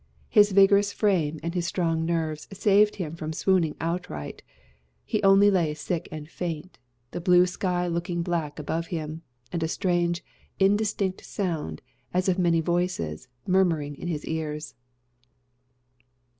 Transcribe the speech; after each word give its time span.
His 0.29 0.51
vigorous 0.51 0.91
frame 0.91 1.39
and 1.43 1.53
his 1.53 1.67
strong 1.67 2.07
nerves 2.07 2.47
saved 2.51 2.95
him 2.95 3.15
from 3.15 3.33
swooning 3.33 3.75
outright: 3.79 4.41
he 5.05 5.21
only 5.21 5.51
lay 5.51 5.75
sick 5.75 6.07
and 6.11 6.27
faint, 6.27 6.79
the 7.11 7.21
blue 7.21 7.45
sky 7.45 7.85
looking 7.85 8.23
black 8.23 8.57
above 8.57 8.87
him, 8.87 9.21
and 9.51 9.61
a 9.61 9.67
strange, 9.67 10.23
indistinct 10.57 11.23
sound, 11.23 11.83
as 12.15 12.27
of 12.27 12.39
many 12.39 12.61
voices, 12.61 13.27
murmuring 13.45 13.93
in 13.95 14.07
his 14.07 14.25
ears. 14.25 14.73